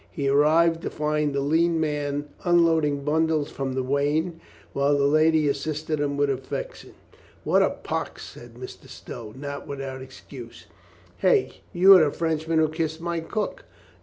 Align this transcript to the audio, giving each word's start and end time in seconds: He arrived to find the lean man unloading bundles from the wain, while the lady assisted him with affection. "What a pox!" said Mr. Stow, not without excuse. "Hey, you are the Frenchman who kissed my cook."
He 0.09 0.27
arrived 0.27 0.81
to 0.81 0.89
find 0.89 1.31
the 1.31 1.41
lean 1.41 1.79
man 1.79 2.29
unloading 2.43 3.03
bundles 3.03 3.51
from 3.51 3.73
the 3.73 3.83
wain, 3.83 4.41
while 4.73 4.97
the 4.97 5.03
lady 5.05 5.47
assisted 5.47 5.99
him 5.99 6.17
with 6.17 6.31
affection. 6.31 6.95
"What 7.43 7.61
a 7.61 7.69
pox!" 7.69 8.25
said 8.25 8.55
Mr. 8.55 8.89
Stow, 8.89 9.31
not 9.37 9.67
without 9.67 10.01
excuse. 10.01 10.65
"Hey, 11.17 11.61
you 11.71 11.95
are 11.95 12.03
the 12.03 12.09
Frenchman 12.09 12.57
who 12.57 12.67
kissed 12.69 12.99
my 12.99 13.19
cook." 13.19 13.65